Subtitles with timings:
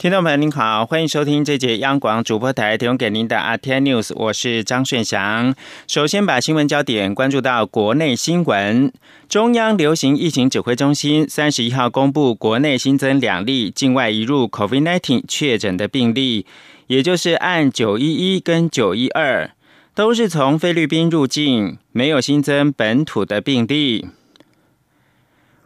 [0.00, 5.54] 听众朋友您好，欢迎收听这节央广主播台提供给您的 RTI News，我是张顺祥。
[5.86, 8.90] 首先把新闻焦点关注到国内新闻。
[9.28, 16.46] 中央流行疫情指挥中心三十一号公布，国内新增两例境外移入 COVID-19 确诊的病例，
[16.86, 19.50] 也就是按九一一跟九一二，
[19.94, 24.06] 都是从菲律宾入境，没有新增本土的病例。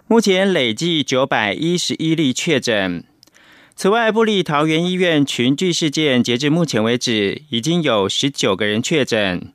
[0.08, 3.04] 目前累计九百一十一例确诊。
[3.76, 9.52] 此外，布利桃园医院群聚事件，截至目前为止，已经有十九个人确诊，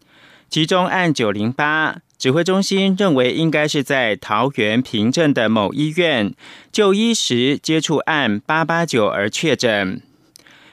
[0.49, 1.97] 其中按九零八。
[2.17, 6.33] 指挥中心认为，应该是在桃园平镇的某医院
[6.69, 10.01] 就医时接触案八八九而确诊，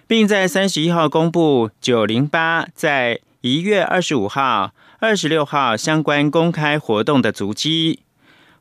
[0.08, 8.00] 并在三十一号公布九零八在一月二十五号、二十六号相关公开活动的足迹，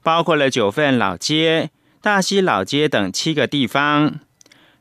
[0.03, 1.71] 包括了九份老街、
[2.03, 4.19] 大溪老街等七个地方，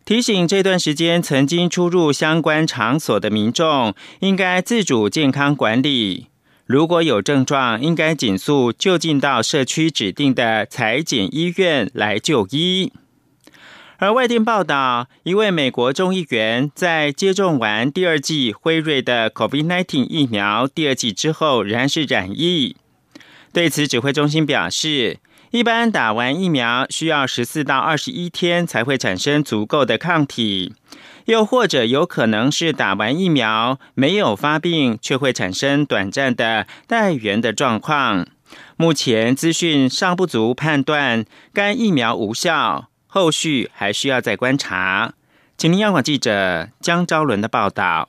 [0.05, 6.27] 提醒这段时间曾经出入相关场所的民众，应该自主健康管理。
[6.66, 12.92] 如果有症状，应该紧速就近到社区指定的裁剪医院来就医。
[13.96, 22.77] 而外电报道，一位美国众议员在接种完第二剂辉瑞的 COVID-19 疫苗第二剂之后，仍然是染疫。
[23.55, 25.18] 对此，指挥中心表示，
[25.55, 30.74] 一般打完疫苗需要十四到二十一天才会产生足够的抗体。
[31.27, 38.27] 又或者有可能是打完疫苗没有发病，却会产生短暂的带源的状况。
[38.77, 45.12] 目前资讯尚不足判断该疫苗无效，后续还需要再观察。
[45.56, 48.08] 请听央广记者江昭伦的报道。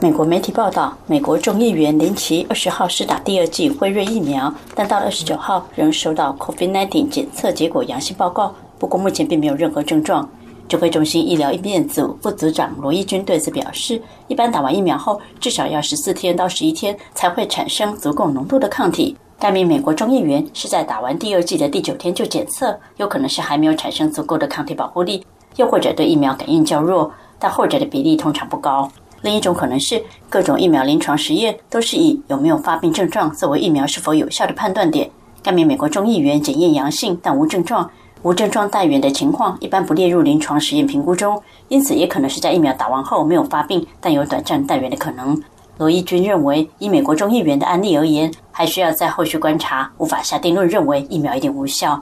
[0.00, 8.52] 美国媒体报道，美国众议员林奇二十号施打第二剂辉瑞疫苗，但到了二十九号仍收到 COVID-19 检测结果阳性报告。
[8.78, 10.28] 不过目前并没有任何症状。
[10.68, 19.16] 指挥中心医疗应变组副组长罗义军对此表示，一般打完疫苗后至少要十四天到十一天才会产生足够浓度的抗体。
[19.38, 25.24] 该名美国众议员是在打完第二剂的第九天就检测，有可能是还没有产生足够的抗体保护力，
[25.56, 28.90] 又或者对疫苗感应较弱，但后者的比例通常不高。
[29.22, 35.08] 另一种可能是各种疫苗临床实验都是以有没有发病症状作为疫苗是否有效的判断点。
[35.42, 37.88] 该名美国众议员检验阳性，但无症状。
[38.22, 45.40] 无症状带源的情况一般不列入临床实验评估中，因此也可能是在疫苗打完后没有发病，但有短暂带源的可能。
[45.78, 52.00] 罗伊军认为，以美国众议员的案例而言，还需要在后续观察，无法下定论认为疫苗一定无效。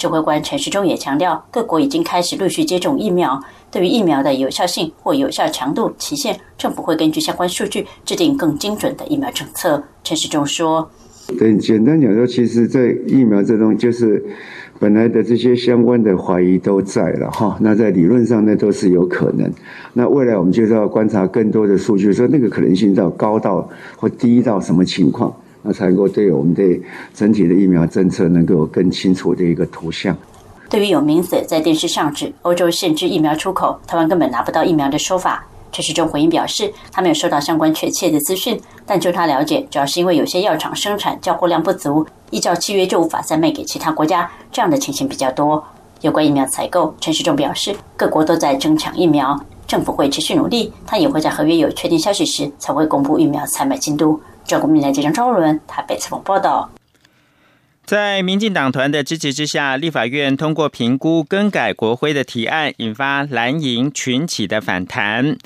[0.00, 3.38] 指挥官陈时中也强调，各国已经开始陆续接种疫苗，
[3.70, 9.84] 对于疫苗的有效性或有效强度期限，政府会根据相关数据制定更精准的疫苗政策。
[10.02, 10.90] 陈时中说
[11.38, 14.24] ：“对，简单讲说，其实，在疫苗这东就是。”
[14.80, 19.46] 本来的这些相关的怀疑都在了哈，那在理论上呢都是有可能。
[19.92, 23.68] 那未来我们就是要观察更多的数据，说那个可能性到高到
[23.98, 25.30] 或低到什么情况，
[25.62, 26.80] 那才能够对我们对
[27.14, 30.16] 整体的疫苗政策能够有更清楚的一个图像。
[30.68, 35.44] 对于有名嘴在电视上指欧洲限制疫苗出口，台湾根本拿不到疫苗的说法。
[35.72, 45.62] 陈时中回应表示，他没有收到相关确切的资讯，但就他了解，主要是因为有些药厂生产交货量不足，依照契约就无法再卖给其他国家，这样的情形比较多。
[46.00, 54.20] 有关疫苗采购，陈时中表示，各国都在争抢疫苗，政府会持续努力，他也会在合约有确定消息时才会公布疫苗采买进度。
[54.50, 56.68] 中国民来记者张伦台北采访报道。
[57.84, 65.36] 在民进党团的支持之下，立法院通过评估更改国徽的提案，引发蓝营群起的反弹。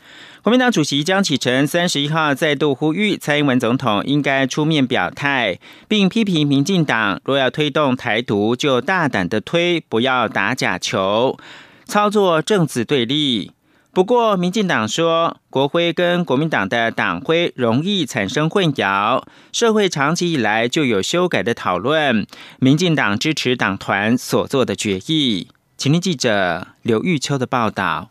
[0.43, 11.39] 国民党主席江启臣三十一号再度呼吁蔡英文总统应该出面表态，并批评民进党若要推动台独，就大胆的推，不要打假球，
[11.85, 13.53] 操作政治对立。
[13.95, 22.27] 不过，民进党说，国徽跟国民党的党徽容易产生混淆，社会长期以来就有修改的讨论。
[22.59, 25.47] 民进党支持党团所做的决议。
[25.79, 28.09] 请听记者刘玉秋的报道。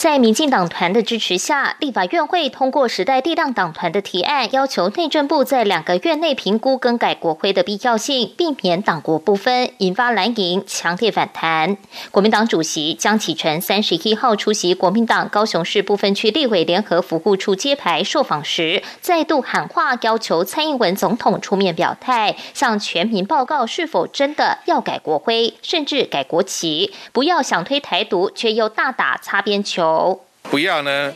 [0.00, 11.76] 在民进党团的支持下，立法院会通过时代力量党团的提案，要求内政部在两个月内评估更改国徽的必要性，避免党国不分，引发蓝营强烈反弹。
[12.10, 29.89] 国民党主席江启臣三十一号出席国民党高雄市部分区立委联合服务处揭牌受访时，再度喊话，要求蔡英文总统出面表态，向全民报告是否真的要改国徽，甚至改国旗，不要想推台独却又大打擦边球。
[30.50, 31.12] 不要呢，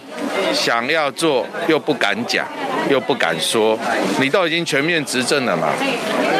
[0.52, 2.46] 想要做又不敢讲，
[2.88, 3.76] 又不敢说。
[4.20, 5.72] 你都已经全面执政了嘛？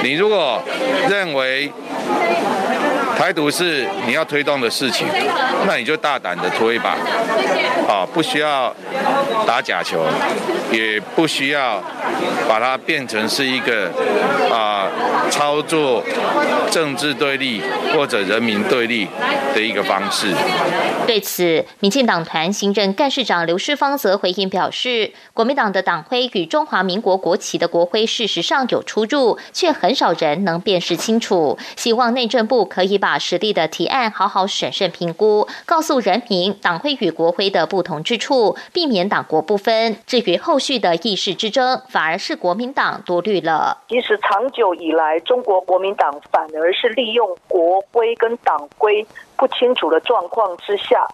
[0.02, 0.62] 你如果
[1.08, 1.72] 认为
[3.16, 5.06] 台独是你要推动的事情，
[5.66, 6.96] 那你就大胆的推吧。
[7.88, 8.75] 啊，不需要
[9.46, 10.05] 打假球，
[10.72, 11.82] 也不需要
[12.49, 13.90] 把它变成是一个
[14.50, 14.88] 啊
[15.31, 16.02] 操作
[16.70, 17.61] 政治对立
[17.93, 19.06] 或者人民对立
[19.55, 20.34] 的一个方式。
[21.06, 31.58] 对此，民进党团新任干事长刘世芳则回应表示，国民党的党徽与中华民国国旗的国徽事实上有出入，却很少人能辨识清楚。
[31.76, 39.98] 希望内政部可以把实力的提案好好审慎评估，告诉人民党徽与国徽的不同之处，避免党国不分。
[40.06, 43.76] 至于后续的议事之争，反而是国民党多虑了。
[43.90, 49.06] 其实长久以来，中国国民党反而是利用国徽跟党徽。
[49.36, 51.06] 不清楚的状况之下，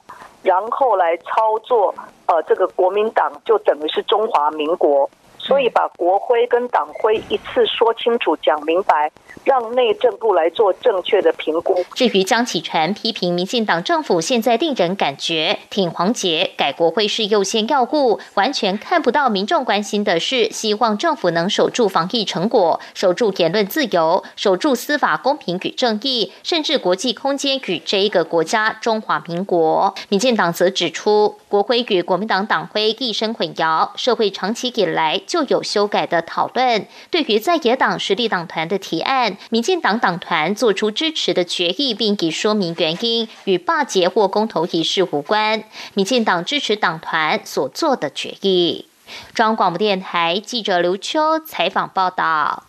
[0.43, 1.93] 然后来操作，
[2.27, 5.11] 呃，这个国民党就等于是中华民国。
[5.43, 9.11] 所以把国徽跟党徽一次说清楚、讲明白，
[9.43, 11.85] 让内政部来做正确的评估。
[11.95, 29.95] 至于江启臣批评民进党政府现在令人感觉挺黄杰改国徽是优先要务，完全看不到民众关心的是希望政府能守住防疫成果、守住言论自由、守住司法公平与正义，甚至国际空间与这一个国家中华民国。
[30.11, 35.21] 民进党则指出，国徽与国民党党徽一生混淆，社会长期以来。
[35.31, 36.89] 就有修改的讨论。
[37.09, 45.63] 对于在野党实力党团的提案，民进党党团做出支持的决议，并已说明原因，与罢节或公投一事无关。
[45.95, 48.87] 民进党支持党团所做的决议。
[49.33, 52.65] 中央广播电台记者刘秋采访报道。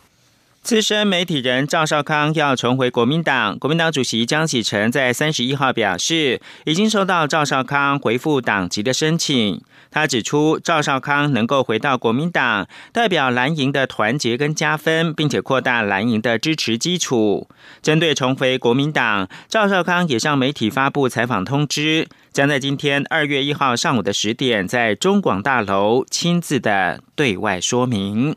[0.61, 9.59] 资深媒体人赵少康要重回国民党，国民党主席江启臣在三十一号表示，已经收到赵少康回复党籍的申请。
[9.89, 17.49] 他指出，赵少康能够回到国民党，代表蓝营的团结跟加分，并且扩大蓝营的支持基础。
[17.81, 28.35] 针对重回国民党，赵少康也向媒体发布采访通知，将在今天二月一号上午的十点，在中广大楼亲自的对外说明。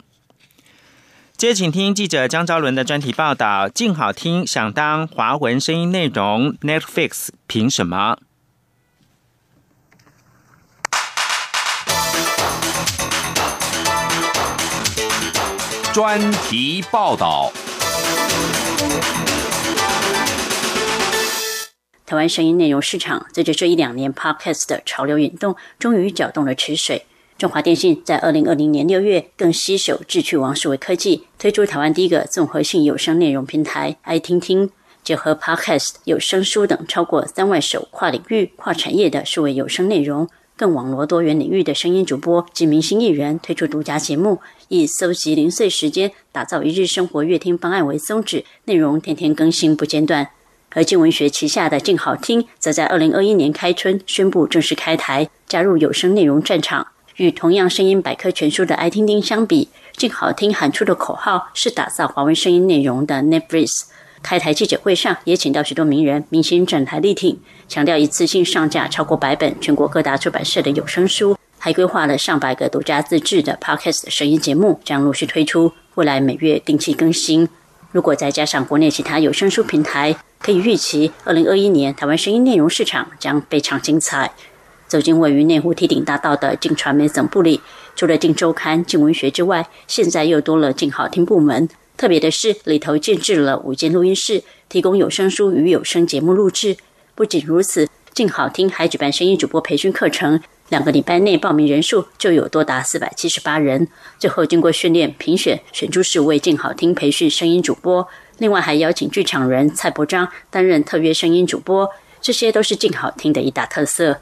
[1.36, 3.68] 接请听记者江昭伦的专题报道。
[3.68, 8.18] 静好听想当华文声音内容，Netflix 凭什么？
[15.92, 17.52] 专题报道。
[22.06, 27.06] 台湾声音内容市场随着这一两年 Podcast 的潮流引动，终于搅动了池水。
[27.36, 34.70] 中华电信在二零二零年六月，更携手智趣王数位科技，推出台湾第一个综合性有声内容平台爱听听，
[35.02, 50.28] 结合 Podcast、有声书等超过三万首跨领域、跨产业的数位有声内容，更网罗多元领域的声音主播及明星艺人，推出独家节目，以搜集零碎时间，打造一日生活乐听方案为宗旨，内容天天更新不间断。
[50.70, 56.93] 而静文学旗下的静好听，则在二零二一年开春宣布正式开台，加入有声内容战场。
[57.16, 63.84] 与同样声音百科全书的爱听听相比，静好听喊出的口号是打造华文声音内容的 Netflix。
[64.20, 67.38] 开台记者会上也请到许多名人、明星站台力挺，
[67.68, 77.48] 强调一次性上架超过百本全国各大出版社的有声书，还规划了上百个独家自制的 Podcast 声音节目将陆续推出，未来每月定期更新。
[77.92, 84.32] 如果再加上国内其他有声书平台，可以预期二零二一年台湾声音内容市场将非常精彩。
[84.94, 87.60] 走进位于内湖梯顶大道的静传媒总部里，
[87.96, 91.68] 除了静周刊、静文学之外，现在又多了静好听部门。
[91.96, 96.76] 特别的是，里头建置了五间录音室，提供有声书与有声节目录制。
[97.16, 103.88] 不仅如此，静好听还举办声音主播培训课程，两个礼拜内报名人数就有多达四百七十八人。
[104.20, 108.06] 最后经过训练、评选，选出十位静好听培训声音主播。
[108.38, 114.20] 另外还邀请剧场人蔡伯章担任特约声音主播，这些都是静好听的一大特色。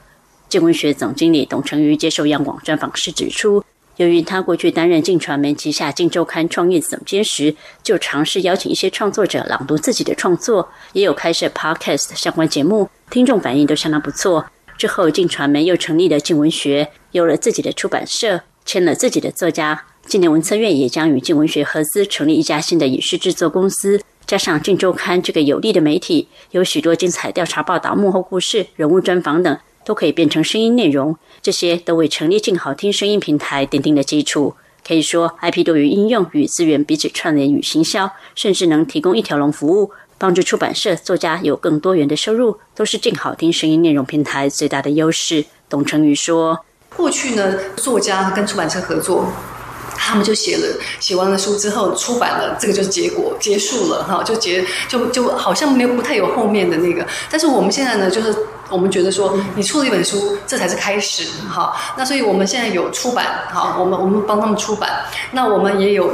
[0.53, 3.65] 静文学总经理董成瑜接受央广专访时指出，
[3.97, 14.45] 由于他过去担任静传媒旗下静周刊创业总监时，就尝试邀请一些创作者朗读自己的创作，也有开设 podcast 相关节目，听众反应都相当不错。
[14.77, 19.87] 之后，静传媒又成立了静文学，有了自己的出版社，签了自己的作家。
[20.05, 24.03] 今年文策院也将与静文学合资成立一家新的影视制作公司。
[24.27, 31.17] 加上《静周刊》这个有力的媒体，有许多精彩调查报道、幕后故事、人物专访等，都可以变成声音内容。
[31.41, 34.55] 这些都为成立静好听声音平台奠定了基础。
[34.87, 45.45] 可以说，IP 多于应用与资源彼此串联与行销，甚至能提供一条龙服务，帮助出版社、作家有更多元的收入，都是静好听声音内容平台最大的优势。
[45.69, 46.65] 董成宇说
[46.97, 49.27] ：“过去呢，作家跟出版社合作。”
[50.05, 50.67] 他们就写了，
[50.99, 57.07] 写完了书之后出版了，这个就是结果结束了哈，就结就就好像没有不太有后面的那个。
[57.31, 58.35] 但是我们现在呢，就是
[58.69, 61.75] 我们觉得说，你出了一本书，这才是开始哈。
[61.97, 66.13] 那所以我们现在有出版哈，我们我们帮他们出版，那我们也有。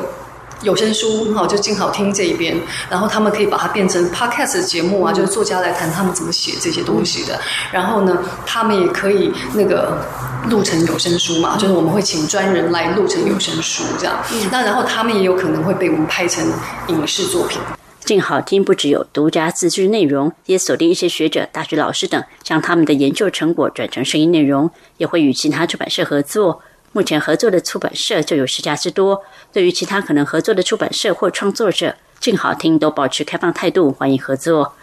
[0.63, 2.57] 有声书哈，就静好听这一边，
[2.91, 7.39] 然后他们可以把它变成 podcast 节目啊，就是作家来谈他们怎么写这些东西的。
[7.73, 10.05] 然后呢，他们也可以那个
[10.49, 14.17] 录成有声书嘛，就是我们会请专人来录成有声书这样。
[14.51, 16.45] 那然后他们也有可能会被我们拍成
[16.89, 17.61] 影视作品。
[18.01, 26.63] 静好听不只有独家自制内容，也锁定一些学者、大学老师等，将他们的研究成果转成声音内容，也会与其他出版社合作。
[26.99, 29.23] 目前合作的出版社就有十家之多。
[29.53, 34.75] 对于其他可能合作的出版社或创作者，静好听都保持开放态度，欢迎合作。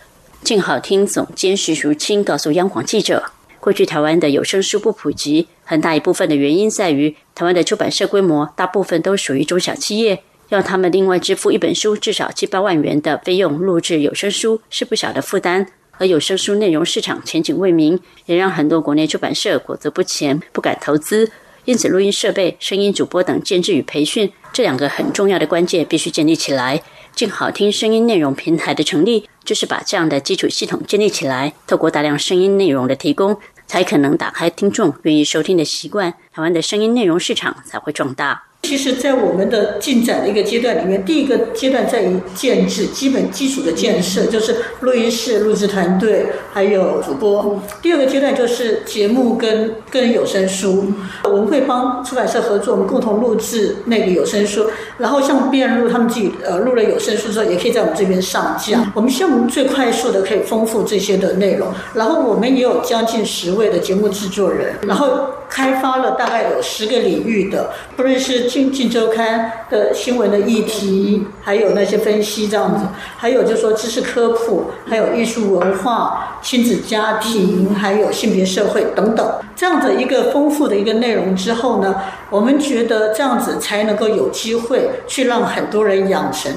[0.41, 15.67] 静好听总监徐淑清告诉央广记者，过去台湾的有声书不普及，很大一部分的原因在于台湾的出版社规模大部分都属于中小企业，要他们另外支付一本书至少七八万元的费用录制有声书是不小的负担。
[15.97, 21.29] 而有声书内容市场前景未明，也让很多国内出版社裹足不前，不敢投资。
[21.65, 26.81] 因此，录音设备、声音主播等监制与培训这两个很重要的关键必须建立起来。
[27.15, 31.53] 静好听声音内容平台的成立，就是把这样的基础系统建立起来。
[31.65, 38.44] 透过大量声音内容的提供，才可能打开听众愿意收听的习惯，台湾的声音内容市场才会壮大。
[38.65, 47.61] 其实，在我们的进展的一个阶段里面，第一个阶段在于建制基本基础的建设，就是录音室、录制团队，还有主播。
[47.83, 50.91] 第二个阶段就是节目跟跟有声书，
[51.25, 54.65] 我们会帮出版社合作，我们共同录制那个有声书。
[54.97, 58.91] 然后像编录他们自己呃录了有声书之后，也可以在我们这边上架。
[58.95, 61.67] 我们希望最快速的可以丰富这些的内容。
[61.93, 65.19] 然后我们也有将近十位的节目制作人，然后
[65.49, 68.45] 开发了大概有十个领域的，不论是。
[68.47, 72.85] 《经济周刊》的新闻的议题，还有那些分析这样子，
[73.17, 81.95] 还有就是说知识科普，还有艺术文化、亲子家庭，还有性别社会等等，这样子一个丰富的一个内容之后呢，
[82.29, 86.51] 我们觉得这样子才能够有机会去让很多人养成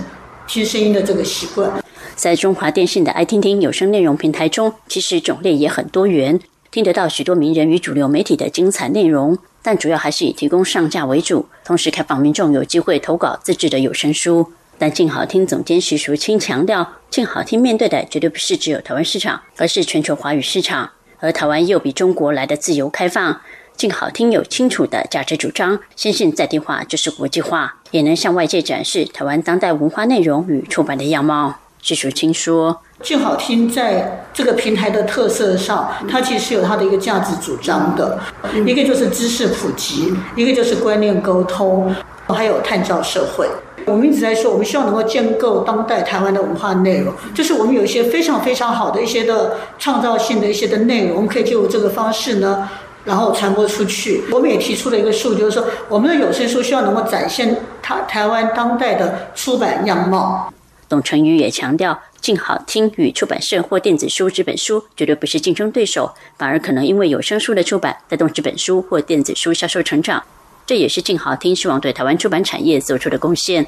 [0.46, 1.70] 听声音的这个习惯。
[2.14, 6.38] 在中华电信的爱听听有声内容平台中，其实种类也很多元，
[6.70, 9.38] 听得到许多名人与主流媒体的精彩内容。
[9.60, 14.52] 但主要还是以提供上架为主，同时开放民众有机会投稿自制的有声书。
[14.78, 20.92] 但静好听总监徐淑清强调，静好听面对的绝对不是只有台湾市场，而是全球华语市场。
[21.18, 23.40] 而台湾又比中国来的自由开放，
[23.76, 31.56] 静好听有清楚的价值主张，相信在地化就是国际化，也能向外界展示台湾当代文化内容与出版的样貌。
[31.82, 32.80] 徐淑清说。
[33.02, 38.18] 静好听在这个平台的特色上，它其实是有它的一个价值主张的。
[38.66, 41.94] 一个就是知识普及，一个就是观念沟通，
[42.26, 43.48] 还有探照社会。
[43.86, 52.68] 我们一直在说，我们希望能够建构当代台湾的文化内容，就是我们有一些非常非常好的一些的创造性的一些的内容，我们可以就这个方式呢，
[53.04, 54.24] 然后传播出去。
[54.32, 60.52] 我们也提出了一个数，就是说我们的有声书希望能够展现台台湾当代的出版样貌。
[60.88, 62.00] 董成宇也强调。
[62.20, 70.24] 静好听与出版社或电子书纸本书绝对不是竞争对手，反而可能因为有声书的出版带动纸本书或电子书销售成长。
[70.66, 73.64] 这也是静好听希望对台湾出版产业做出的贡献。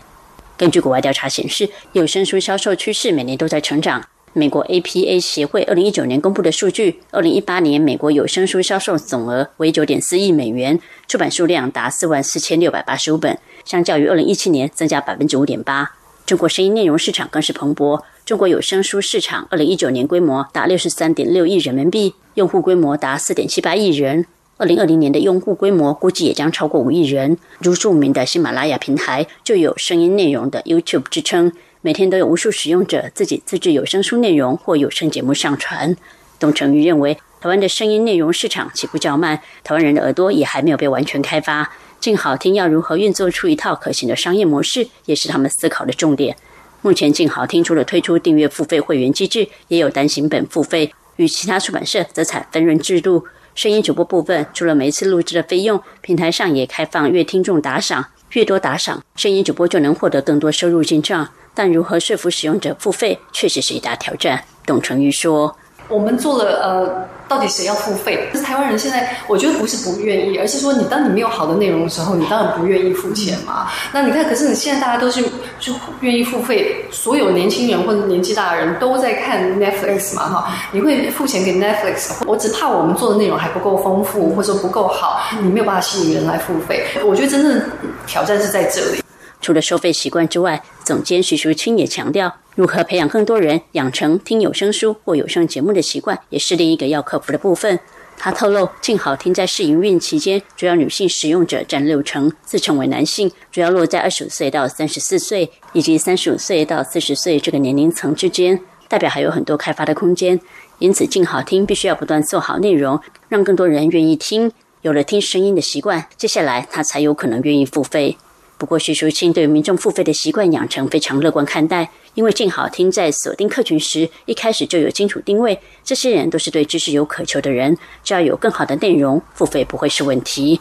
[0.57, 4.05] 根据国外调查显示，有声书销售趋势每年都在成长。
[4.33, 15.93] 美国 APA 协会二零一九年公布的数据，二零一八年美国有声书销售总额为九点四亿美元，出版数量达四万四千六百八十五本，相较于二零一七年增加百分之五点八。
[16.31, 18.05] 中国声音内容市场更是蓬勃。
[18.25, 24.25] 中国有声书市场二零一九年规模达六十三点六亿人民币，用户规模达四点七八亿人。
[24.57, 27.37] 二零二零年的用户规模估计也将超过五亿人。
[27.59, 35.97] 如著名的喜马拉雅平台就有声音内容的 YouTube 之称，每天都有无数使用者自己自制有声书内容或有声节目上传。
[36.39, 41.73] 董成宇认为，台湾的声音内容市场起步较慢，台湾人的耳朵也还没有被完全开发。
[42.01, 46.35] 静好听要如何运作出一套可行的商业模式，也是他们思考的重点。
[46.81, 53.27] 目前静好听除了推出订阅付费会员机制，也有单行本付费，与其他出版社则采分润制度。
[53.55, 61.29] 声音主播部分，除了每次录制的费用，平台上也开放越听众打赏，越多打赏，声音主播就能获得更多收入进账。
[61.53, 64.45] 但如何说服使用者付费，确实是一大挑战。
[64.65, 65.55] 董成玉说。
[65.91, 68.29] 我们做了呃，到底谁要付费？
[68.33, 73.69] 可是台湾人现在，我觉得不是不愿意，而是说你当你没有好的内容的时候，你当然不愿意付钱嘛。
[73.93, 75.23] 那你看，可是你现在大家都是
[75.59, 82.25] 就愿意付费，所有年轻人或者年纪大的人都在看 Netflix 嘛哈，你会付钱给 Netflix？
[82.27, 86.87] 我只怕我们做的内容还不够丰富，或者说不够好，你没有办法吸引人来付费。
[87.05, 87.61] 我觉得真正
[88.07, 89.03] 挑战是在这里。
[89.43, 92.31] 除了收费习惯之外，总监徐淑清也强调，
[92.61, 97.81] 如何培养更多人养成听有声书或有声节目的习惯，也是另一个要克服的部分。
[98.19, 110.39] 他透露，静好听在试营运期间，主要女性使用者占六成，自称为男性，主要落在二十五岁到三十四岁以及三十五岁到四十岁这个年龄层之间，代表还有很多开发的空间。
[110.81, 113.01] 因此，静好听必须要不断做好内容，
[113.31, 114.53] 让更多人愿意听，
[114.83, 118.19] 有了听声音的习惯，接下来他才有可能愿意付费。
[118.61, 130.61] 不过，徐淑清对民众付费的习惯养成非常乐观看待，因为静好听在锁定客群时，一开始就有清楚定位，这些人都是对知识有渴求的人，只要有更好的内容，付费不会是问题。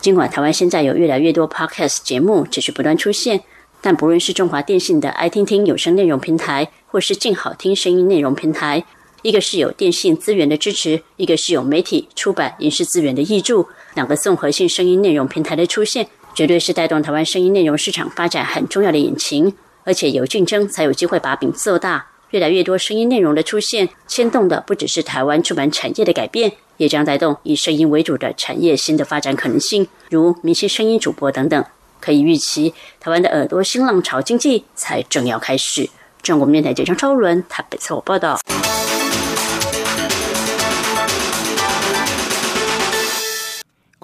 [0.00, 3.42] 尽管台湾现在有越来越多 podcast 节目持续不断出现，
[3.82, 8.82] 但不论是中华电信的爱听听有声内容平台，或是静好听声音内容平台，
[9.20, 16.08] 一个是有电信资源的支持，一个是有媒体出版影视资源的挹注，两个综合性声音内容平台的出现。
[16.34, 22.08] 绝对是带动台湾声音内容市场发展很重要的引擎，而且有竞争才有机会把饼做大。
[22.30, 31.64] 越来越多声音内容的出现，牵动的不只是台湾出版产业的改变，也将带动以声音为主的产业新的发展可能性，如明星声音主播等等。
[32.00, 35.88] 可以预期，台湾的耳朵新浪潮经济才正要开始。
[36.20, 38.40] 中国面台记者超伦台北采访报道。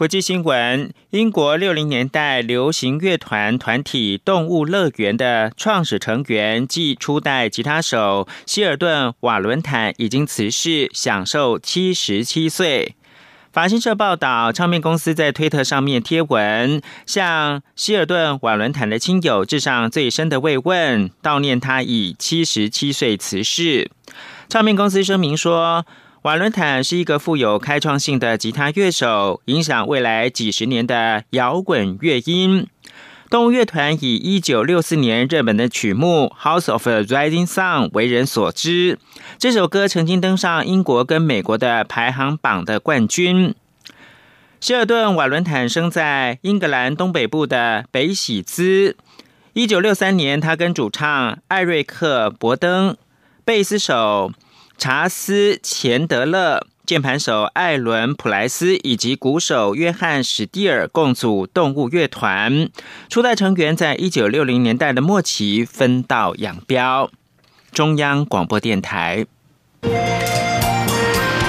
[0.01, 12.95] 国际新闻：英国六零年代流行乐团团体动物乐园的创始成员暨初代吉他手希尔顿·瓦伦坦已经辞世，享受七十七岁。
[13.53, 23.91] 法新社报道，唱片公司在推特上面贴文，向希尔顿·瓦伦坦的亲友致上最深的慰问，悼念他以七十七岁辞世。
[24.49, 25.85] 唱片公司声明说。
[26.23, 32.67] 瓦伦坦是一个富有开创性的吉他乐手，影响未来几十年的摇滚乐音。
[33.31, 38.99] 动物乐团以一九六四年热门的曲目《House of the Rising Sun》为人所知。
[39.39, 43.55] 这首歌曾经登上英国跟美国的排行榜的冠军。
[44.61, 48.95] 希尔顿·瓦伦坦生在英格兰东北部的北喜兹。
[49.55, 52.95] 一九六三年，他跟主唱艾瑞克·伯登、
[53.43, 54.31] 贝斯手。
[54.81, 62.71] 查斯·钱德勒、键盘手艾伦·普莱斯以及鼓手约翰·史蒂尔共组动物乐团。
[63.11, 67.11] 初代成员在一九六零年代的末期分道扬镳。
[67.73, 69.27] 中央广播电台。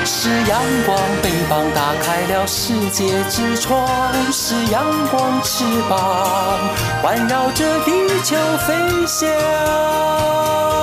[0.04, 6.60] 是阳光，翅膀打开了世界之窗；是阳光，翅膀
[7.02, 7.92] 环绕着地
[8.26, 8.36] 球
[8.68, 8.76] 飞
[9.08, 10.81] 翔。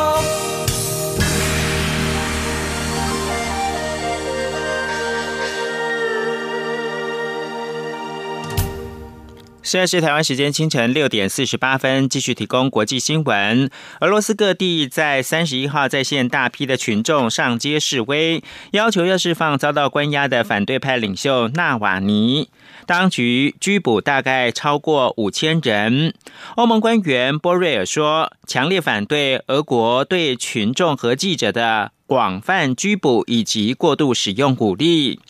[9.69, 13.69] 现在是台湾时间清晨六点四十八分，继续提供国际新闻。
[14.01, 22.49] 俄罗斯各地在三十一号在线大批的群众上街示威，要求要释放遭到关押的反对派领袖纳瓦尼。
[22.87, 26.15] 当局拘捕大概超过五千人。
[26.57, 35.21] 欧盟官员波瑞尔说，强烈反对俄国对群众和记者的广泛拘捕以及过度使用武力。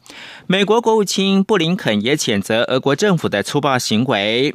[0.47, 4.55] 美国国务卿布林肯也谴责俄国政府的粗暴行为。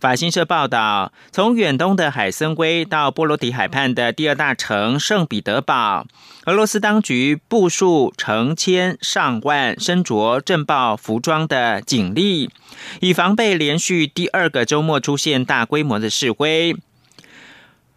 [0.00, 6.06] 法新社报道，从远东的海参崴到波罗的海畔的第二大城圣彼得堡，
[6.46, 12.50] 俄罗斯当局部署成千上万身着震爆服装的警力，
[13.00, 16.74] 以防备连续第二个周末出现大规模的示威。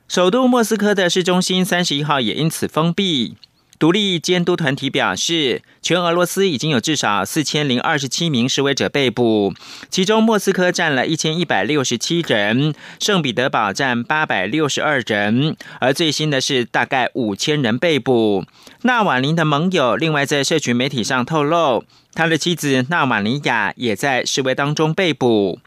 [0.07, 3.37] 首都莫斯科的市中心三十一号也因此封闭。
[3.81, 9.55] 独立监督团体表示，全俄罗斯已经有至少四千零二十七名示威者被捕，
[9.89, 18.45] 其中莫斯科占了一千一百六十七人，圣彼得堡占八百六十二人，而最新的是大概五千人被捕。
[18.83, 25.59] 纳瓦林的盟友另外在社群媒体上透露，他的妻子纳瓦尼亚也在示威当中被捕。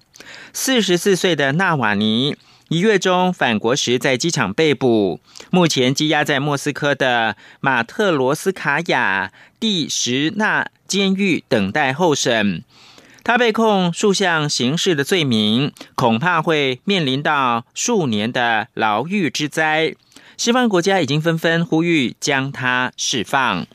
[0.52, 2.36] 四十四岁的纳瓦尼。
[2.68, 12.64] 一月中返国时在机场被捕，目前羁押在莫斯科的马特罗斯卡娅蒂什纳监狱等待候审。
[13.22, 19.94] 他被控数项刑事的罪名，恐怕会面临到数年的牢狱之灾。
[20.36, 23.66] 西方国家已经纷纷呼吁将他释放。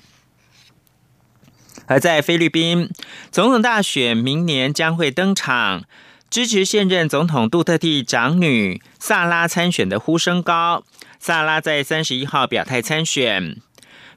[1.86, 2.89] 而在菲律宾，
[3.32, 5.84] 总统大选明年将会登场，
[6.29, 10.83] 支持现任总统杜特地长女萨拉参选的呼声高。
[11.19, 13.57] 萨拉在三十一号表态参选。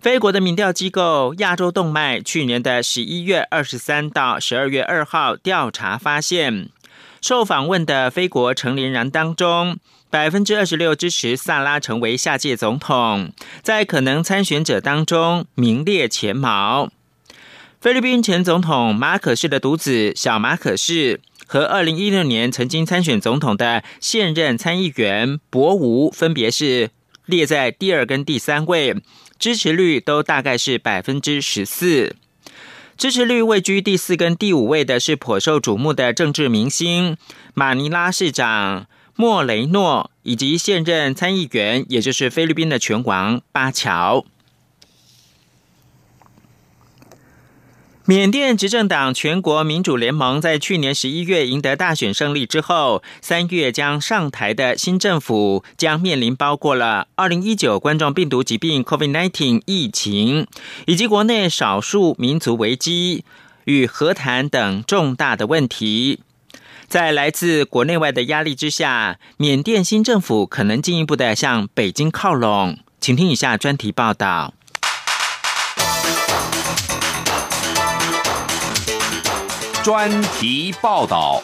[0.01, 6.69] 菲国的民调机构亚洲动脉去年的十一月二十三到十二月二号调查发现，
[7.21, 9.79] 受访问的菲国成年人当中，
[10.11, 16.91] 百分之二十六支持萨拉成为下届总统，在可能参选者当中名列前茅。
[17.81, 21.21] 菲律宾前总统马可士的独子小马可士
[21.53, 26.89] 和二零一六年曾经参选总统的现任参议员博吴，分别是
[27.27, 28.97] 列在第二跟第三位。
[29.39, 32.17] 支持率都大概是百分之十四，
[32.97, 37.19] 支持率位居第四跟第五位的是颇受瞩目的政治明星
[37.53, 44.25] 马尼拉市长莫雷诺，以及现任参议员，也就是菲律宾的拳王巴乔。
[48.05, 60.49] 缅甸执政党全国民主联盟在去年十一月赢得大选胜利之后，三月将上台的新政府将面临包括了二零一九冠状病毒疾病 （COVID-19） 疫情，
[60.87, 63.25] 以及国内少数民族危机
[63.67, 66.19] 与和谈等重大的问题。
[66.89, 72.79] 在来自国内外的压力之下，缅甸新政府可能进一步的向北京靠拢。
[73.01, 74.55] 请听以下专题报道。
[79.83, 81.43] 专题报道：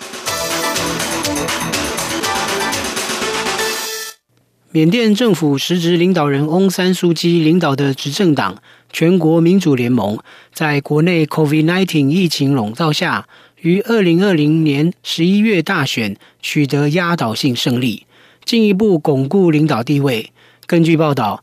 [4.71, 10.17] 缅甸政府实职领导人翁山苏基领导的执政党全国民主联盟，
[10.55, 13.27] 在国内 COVID-19 疫情笼罩下，
[13.61, 18.07] 于二零二零年十一月大选取得压倒性胜利，
[18.45, 20.31] 进一步巩固领导地位。
[20.65, 21.43] 根据报道，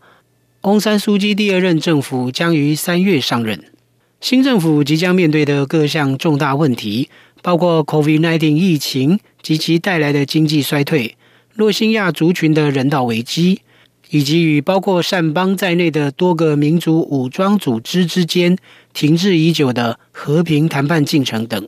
[0.62, 3.75] 翁山苏基第二任政府将于三月上任。
[4.22, 7.10] 新政府即将面对的各项重大问题，
[7.44, 11.16] 包括 COVID-19 疫情及其带来的经济衰退、
[11.54, 13.62] 洛辛亚族群的人道危机，
[14.10, 18.58] 以及与包括善邦在内的多个民族武装组织之间
[18.94, 21.68] 停滞已久的和平谈判进程等。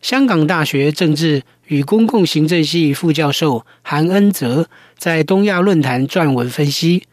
[0.00, 7.04] 香港大学政治与公共行政系副教授韩恩泽在东亚论坛撰文分析：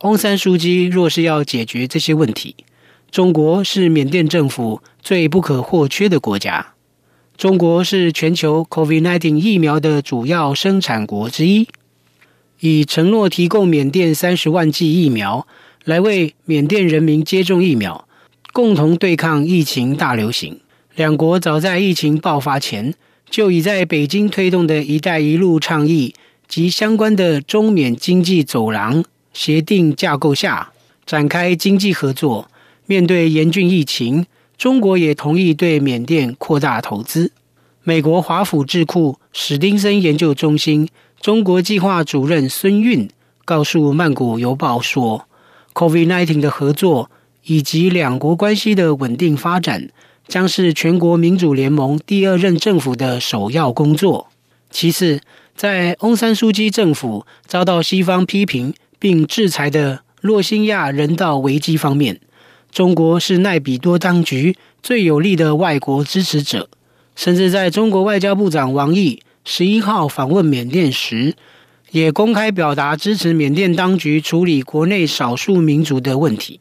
[0.00, 2.56] 翁山书记若是要解决这些问题。
[3.10, 6.74] 中国是缅甸政府最不可或缺的国家。
[7.36, 11.68] 中国是全球 COVID-19 疫苗的主要生产国之一，
[12.60, 15.46] 已承诺提供缅甸三十万剂疫苗，
[15.84, 18.08] 来为缅甸人民接种疫苗，
[18.52, 20.60] 共同对抗疫情大流行。
[20.94, 22.94] 两国早在疫情爆发前，
[23.28, 26.14] 就已在北京推动的一带一路倡议
[26.48, 30.72] 及相关的中缅经济走廊协定架构下
[31.04, 32.50] 展开经济合作。
[32.86, 37.32] 面对严峻疫情，中国也同意对缅甸扩大投资。
[37.82, 40.88] 美国华府智库史丁森研究中心
[41.20, 43.08] 中国计划主任孙运
[43.44, 45.26] 告诉《曼谷邮报》说
[45.74, 47.10] ：“COVID-19 的合作
[47.44, 49.88] 以及两国关系的稳定发展，
[50.28, 54.28] 将是全国民主联盟第二任政府的首要工作。
[54.70, 55.20] 其次，
[55.56, 62.20] 在翁山书记政府遭到西方批评并制裁的洛辛亚人道危机方面。”
[62.70, 66.68] 中国是奈比多当局最有力的外国支持者，
[67.14, 71.34] 甚至在中国外交部长王毅十一号访问缅甸时，
[71.90, 76.60] 也公开表达支持缅甸当局处理国内少数民族的问题。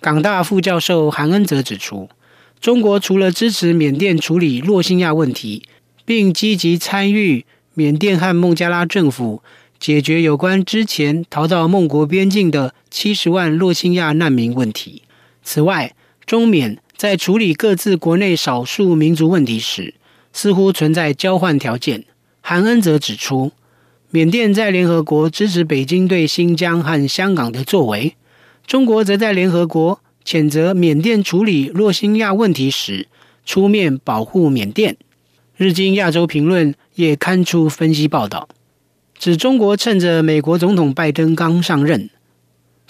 [0.00, 2.08] 港大副教授韩恩泽指出，
[2.60, 5.64] 中国除了支持缅甸处理洛辛亚问题，
[6.04, 9.42] 并积极参与缅甸和孟加拉政府
[9.78, 15.02] 解决有关之前逃到孟国边境的七十万洛辛亚难民问题。
[15.42, 15.94] 此外，
[16.26, 19.94] 中缅在处理各自国内少数民族问题时，
[20.32, 22.04] 似乎存在交换条件。
[22.40, 23.52] 韩恩则指出，
[24.10, 28.14] 缅甸在联合国支持北京对新疆和香港的作为，
[28.66, 33.08] 中国则在联合国谴责缅甸处理洛辛亚问题时
[33.44, 34.96] 出面保护缅甸。
[35.56, 38.48] 日经亚洲评论也刊出分析报道，
[39.18, 42.08] 指中国趁着美国总统拜登刚上任。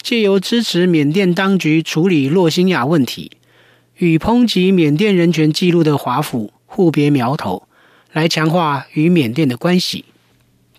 [0.01, 3.31] 借由支持缅甸当局处理洛辛亚问题，
[3.97, 7.67] 与抨击缅甸人权记录的华府互别苗头，
[8.11, 10.05] 来强化与缅甸的关系。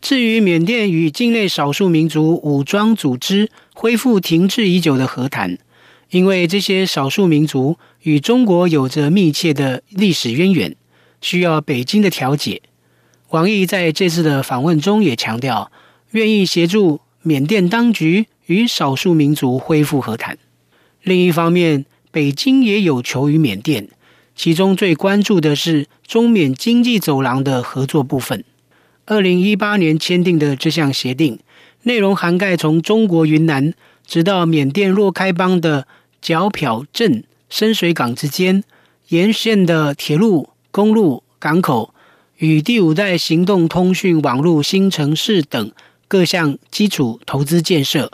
[0.00, 5.56] 至于缅甸与境内少数民族武装组织恢复停滞已久的和谈，
[6.10, 10.74] 因为这些少数民族与中国有着密切的历史渊源，
[11.20, 12.62] 需要北京的调解。
[13.30, 15.70] 王毅在这次的访问中也强调，
[16.10, 20.38] 愿意协助缅甸当局与少数民族恢复和谈。
[21.02, 23.88] 另一方面，北京也有求于缅甸，
[24.34, 28.44] 其中最关注的是中缅经济走廊的合作部分。
[29.06, 31.38] 二零一八年签订的这项协定，
[31.82, 33.74] 内容涵盖从中国云南
[34.06, 35.86] 直到缅甸若开邦的
[36.22, 38.62] 皎漂镇深水港之间
[39.08, 41.92] 沿线的铁路、公路、港口
[42.36, 45.72] 与第五代行动通讯网络新城市等
[46.06, 48.12] 各项基础投资建设。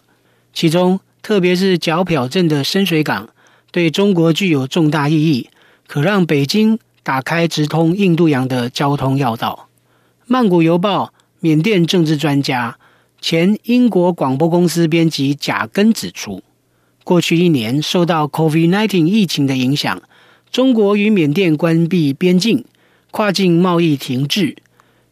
[0.53, 3.29] 其中，特别是皎漂镇的深水港，
[3.71, 5.51] 对中国具有重大意义，
[5.87, 9.69] 可让北京打开直通印度洋的交通要道。
[10.27, 12.77] 曼谷邮报缅甸政治专家、
[13.21, 16.43] 前英国广播公司编辑贾根指出，
[17.05, 20.03] 过去一年受到 COVID-19 疫情的影响，
[20.51, 22.65] 中国与缅甸关闭边境，
[23.11, 24.57] 跨境贸易停滞，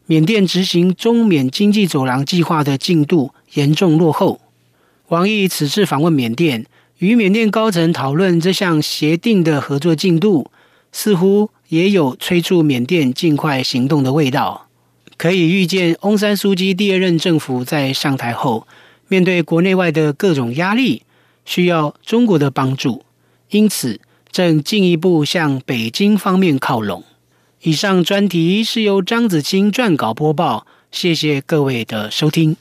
[0.05, 4.41] 缅甸执行中缅经济走廊计划的进度严重落后。
[5.09, 6.65] 王毅此次访问缅甸，
[6.97, 10.51] 与缅甸高层讨论这项协定的合作进度，
[10.91, 14.67] 似乎也有催促缅甸尽快行动的味道。
[15.15, 18.67] 可以预见，翁山书记第二任政府在上台后，
[19.07, 21.03] 面对国内外的各种压力，
[21.45, 23.05] 需要中国的帮助，
[23.51, 27.05] 因此正进一步向北京方面靠拢。
[27.61, 32.57] 以上专题是由张子清撰稿播报，谢谢各位的收听。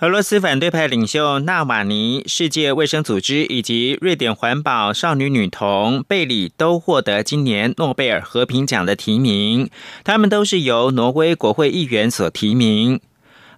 [0.00, 9.68] 俄罗斯反对派领袖纳瓦尼、世界卫生组织以及瑞典环保少女女童贝里都获得今年诺贝尔和平奖的提名。
[10.02, 12.98] 他们都是由挪威国会议员所提名。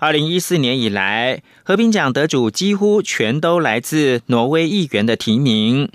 [0.01, 5.89] 二零一四年以来，和平奖得主几乎全都来自挪威议员的提名。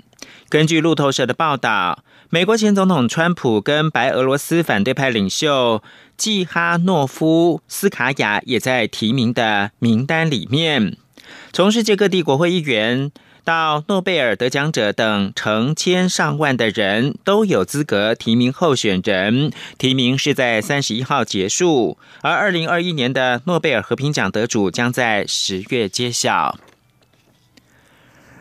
[0.48, 2.02] 根据路透社的报道。
[2.30, 5.82] 美国前总统川普跟白俄罗斯反对派领袖
[6.18, 10.96] 季哈诺夫斯卡娅也在提名的名单里面。
[11.52, 13.10] 从世界各地国会议员
[13.44, 19.50] 到诺贝尔得奖者等成千上万的人都有资格提名候选人。
[19.78, 26.58] 提名是在三十一号结束，而二零二一年的诺贝尔和平奖得主将在十月揭晓。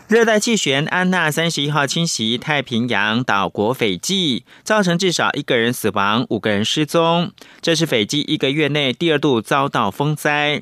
[0.08, 7.34] 热带气旋安娜三十一号侵袭太平洋岛国斐济，造成至少一个人死亡、五个人失踪。
[7.60, 10.62] 这是斐济一个月内第二度遭到风灾。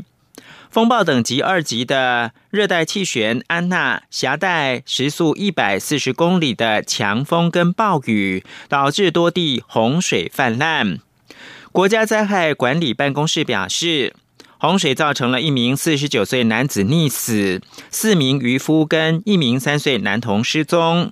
[0.71, 10.97] 风暴等级二级的热带气旋安娜携带时速一百四十公里的强风跟暴雨，导致多地洪水泛滥。
[11.71, 14.15] 国家灾害管理办公室表示。
[14.65, 21.12] 洪水造成了一名四十九岁男子溺死，四名渔夫跟一名三岁男童失踪，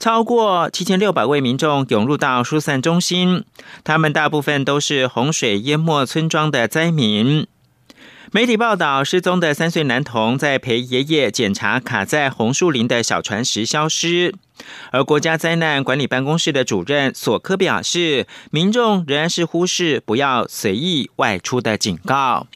[0.00, 3.44] 超过七千六百位民众涌入到疏散中心，
[3.84, 7.46] 他们大部分都是洪水淹没村庄的灾民。
[8.32, 14.34] 媒体报道，失踪的三岁男童在陪爷爷检查卡在红树林的小船时消失。
[14.90, 22.48] 而国家灾难管理办公室的主任索科表示，民众仍然是忽视不要随意外出的警告。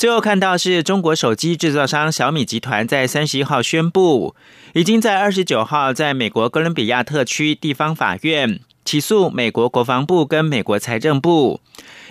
[0.00, 4.34] 最后看到是中国手机制造商小米集团在三十一号宣布，
[4.72, 11.60] 已经在二十九号在美国哥伦比亚特区地方法院起诉美国国防部跟美国财政部，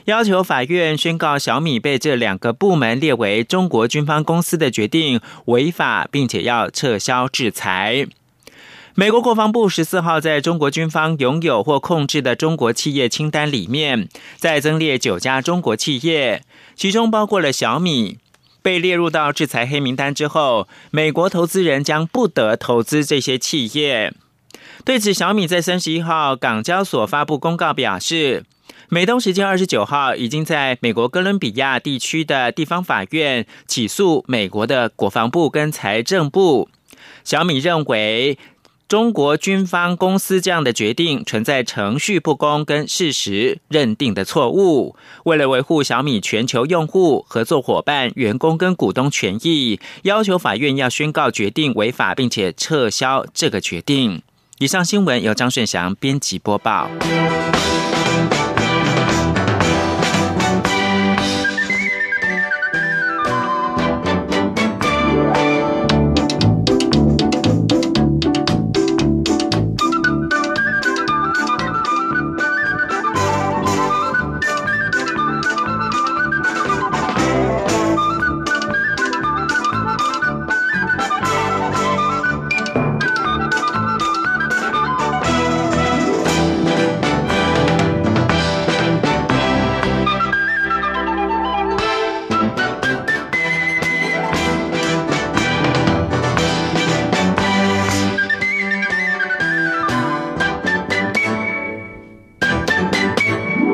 [0.06, 8.06] 要求法院宣告小米被这两个部门列为中国军方公司的决定违法，并且要撤销制裁。
[8.96, 16.44] 美国国防部十四号在中国军方拥有或控制的中国企业清单里面，再增列九家中国企业，
[16.80, 18.20] 其中包括了小米。
[18.62, 24.14] 被列入到制裁黑名单之后，美国投资人将不得投资这些企业。
[24.86, 28.46] 对此，小米在三十一号港交所发布公告表示，
[28.88, 36.70] 美东时间二十九号已经在美国哥伦比亚地区的地方法院起诉美国的国防部跟财政部。
[37.26, 38.38] 小米认为。
[38.90, 44.96] 中国军方公司这样的决定存在程序不公跟事实认定的错误。
[45.26, 54.24] 为了维护小米全球用户、合作伙伴、员工跟股东权益，要求法院要宣告决定违法，并且撤销这个决定。
[54.58, 56.90] 以上新闻由张顺祥编辑播报。